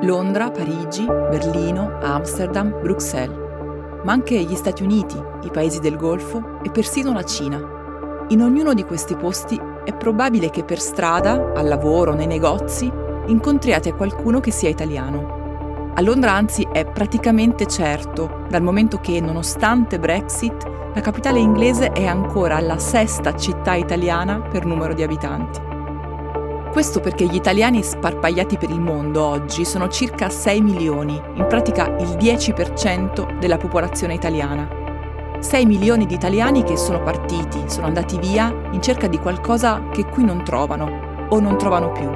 [0.00, 3.36] Parigi, Berlino, Amsterdam, Bruxelles,
[4.04, 7.60] ma anche gli Stati Uniti, i paesi del Golfo e persino la Cina.
[8.28, 12.90] In ognuno di questi posti è probabile che per strada, al lavoro, nei negozi,
[13.26, 15.92] incontriate qualcuno che sia italiano.
[15.94, 22.06] A Londra anzi è praticamente certo, dal momento che nonostante Brexit, la capitale inglese è
[22.06, 25.77] ancora la sesta città italiana per numero di abitanti.
[26.78, 31.88] Questo perché gli italiani sparpagliati per il mondo oggi sono circa 6 milioni, in pratica
[31.98, 34.68] il 10% della popolazione italiana.
[35.40, 40.04] 6 milioni di italiani che sono partiti, sono andati via in cerca di qualcosa che
[40.04, 42.08] qui non trovano o non trovano più.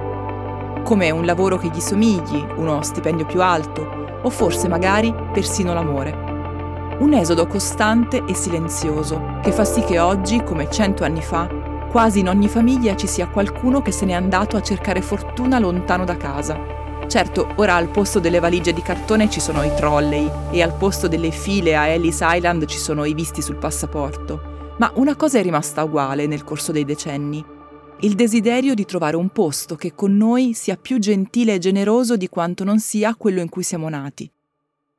[0.85, 6.97] Come un lavoro che gli somigli, uno stipendio più alto o forse magari persino l'amore.
[7.01, 11.62] Un esodo costante e silenzioso che fa sì che oggi, come cento anni fa,
[11.93, 16.05] quasi in ogni famiglia ci sia qualcuno che se n'è andato a cercare fortuna lontano
[16.05, 16.81] da casa
[17.13, 21.09] Certo, ora al posto delle valigie di cartone ci sono i trolley e al posto
[21.09, 24.75] delle file a Ellis Island ci sono i visti sul passaporto.
[24.79, 27.45] Ma una cosa è rimasta uguale nel corso dei decenni.
[28.01, 32.31] Il desiderio di trovare un posto che con noi sia più gentile e generoso di
[32.31, 34.31] quanto non sia quello in cui siamo nati.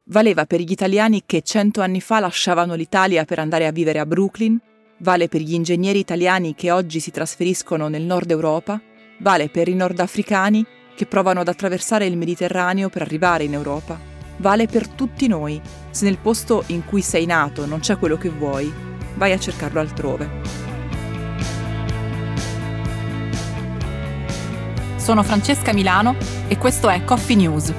[0.05, 4.05] Valeva per gli italiani che cento anni fa lasciavano l'Italia per andare a vivere a
[4.05, 4.59] Brooklyn,
[4.97, 8.81] vale per gli ingegneri italiani che oggi si trasferiscono nel nord Europa,
[9.19, 13.99] vale per i nordafricani che provano ad attraversare il Mediterraneo per arrivare in Europa.
[14.37, 15.61] Vale per tutti noi.
[15.91, 18.71] Se nel posto in cui sei nato non c'è quello che vuoi,
[19.15, 20.29] vai a cercarlo altrove.
[24.97, 26.15] Sono Francesca Milano
[26.47, 27.73] e questo è Coffee News,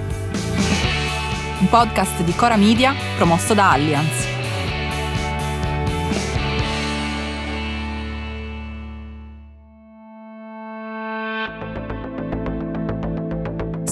[1.59, 4.24] un podcast di Cora Media promosso da Allianz.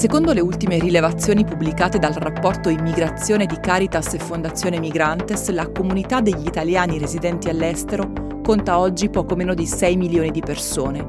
[0.02, 6.20] Secondo le ultime rilevazioni pubblicate dal rapporto Immigrazione di Caritas e Fondazione Migrantes, la comunità
[6.20, 8.10] degli italiani residenti all'estero
[8.42, 11.08] conta oggi poco meno di 6 milioni di persone.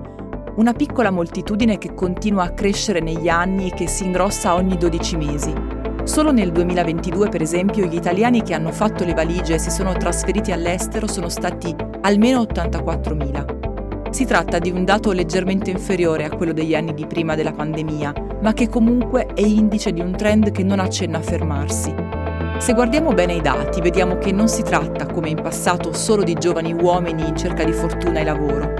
[0.58, 5.18] Una piccola moltitudine che continua a crescere negli anni e che si ingrossa ogni 12
[5.18, 5.54] mesi.
[6.04, 9.94] Solo nel 2022, per esempio, gli italiani che hanno fatto le valigie e si sono
[9.94, 13.62] trasferiti all'estero sono stati almeno 84.000.
[14.13, 18.13] Si tratta di un dato leggermente inferiore a quello degli anni di prima della pandemia,
[18.41, 21.91] ma che comunque è indice di un trend che non accenna a fermarsi.
[22.59, 26.35] Se guardiamo bene i dati, vediamo che non si tratta, come in passato, solo di
[26.35, 28.74] giovani uomini in cerca di fortuna e lavoro.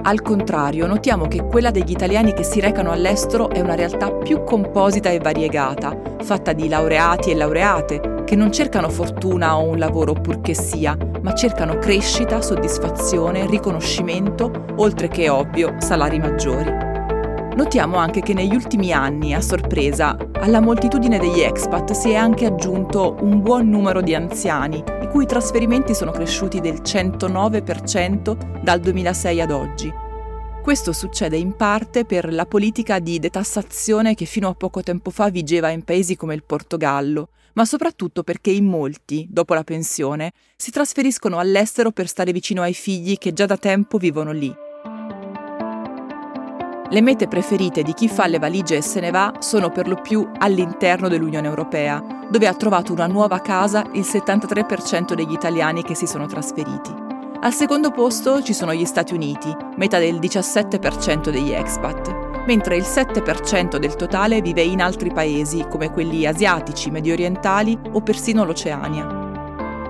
[0.00, 4.44] Al contrario, notiamo che quella degli italiani che si recano all'estero è una realtà più
[4.44, 10.14] composita e variegata, fatta di laureati e laureate, che non cercano fortuna o un lavoro
[10.14, 16.72] purché sia, ma cercano crescita, soddisfazione, riconoscimento, oltre che ovvio salari maggiori.
[17.54, 22.46] Notiamo anche che negli ultimi anni, a sorpresa, alla moltitudine degli expat si è anche
[22.46, 29.40] aggiunto un buon numero di anziani, i cui trasferimenti sono cresciuti del 109% dal 2006
[29.42, 29.92] ad oggi.
[30.62, 35.28] Questo succede in parte per la politica di detassazione che fino a poco tempo fa
[35.28, 40.70] vigeva in paesi come il Portogallo, ma soprattutto perché in molti, dopo la pensione, si
[40.70, 44.54] trasferiscono all'estero per stare vicino ai figli che già da tempo vivono lì.
[46.90, 49.96] Le mete preferite di chi fa le valigie e se ne va sono per lo
[49.96, 55.94] più all'interno dell'Unione Europea, dove ha trovato una nuova casa il 73% degli italiani che
[55.94, 56.92] si sono trasferiti.
[57.40, 62.82] Al secondo posto ci sono gli Stati Uniti, meta del 17% degli expat mentre il
[62.82, 69.22] 7% del totale vive in altri paesi come quelli asiatici, medio orientali o persino l'Oceania.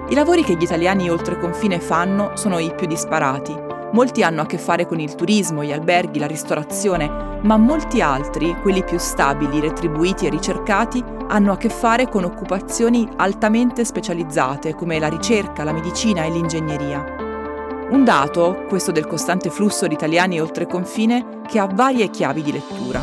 [0.09, 3.55] I lavori che gli italiani oltre confine fanno sono i più disparati.
[3.93, 8.57] Molti hanno a che fare con il turismo, gli alberghi, la ristorazione, ma molti altri,
[8.61, 14.99] quelli più stabili, retribuiti e ricercati, hanno a che fare con occupazioni altamente specializzate come
[14.99, 17.22] la ricerca, la medicina e l'ingegneria.
[17.93, 22.51] Un dato, questo del costante flusso di italiani oltre confine, che ha varie chiavi di
[22.51, 23.03] lettura.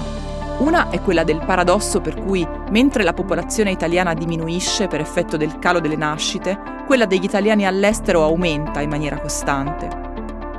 [0.57, 5.59] Una è quella del paradosso per cui, mentre la popolazione italiana diminuisce per effetto del
[5.59, 10.08] calo delle nascite, quella degli italiani all'estero aumenta in maniera costante.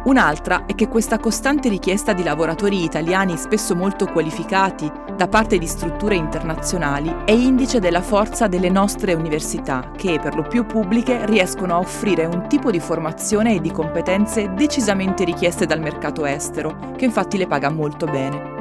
[0.02, 5.66] Un'altra è che questa costante richiesta di lavoratori italiani spesso molto qualificati da parte di
[5.66, 11.74] strutture internazionali è indice della forza delle nostre università che, per lo più pubbliche, riescono
[11.74, 17.04] a offrire un tipo di formazione e di competenze decisamente richieste dal mercato estero, che
[17.04, 18.58] infatti le paga molto bene.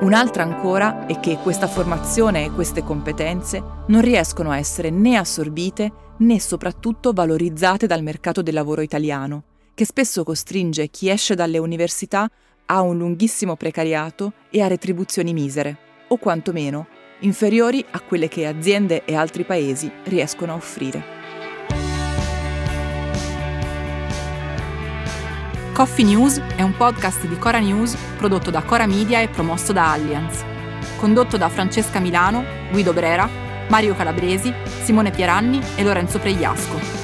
[0.00, 5.92] Un'altra ancora è che questa formazione e queste competenze non riescono a essere né assorbite
[6.18, 12.30] né soprattutto valorizzate dal mercato del lavoro italiano che spesso costringe chi esce dalle università
[12.66, 15.76] a un lunghissimo precariato e a retribuzioni misere,
[16.08, 16.86] o quantomeno
[17.20, 21.22] inferiori a quelle che aziende e altri paesi riescono a offrire.
[25.72, 29.90] Coffee News è un podcast di Cora News prodotto da Cora Media e promosso da
[29.90, 30.44] Allianz.
[30.98, 33.28] Condotto da Francesca Milano, Guido Brera,
[33.68, 37.03] Mario Calabresi, Simone Pieranni e Lorenzo Pregliasco.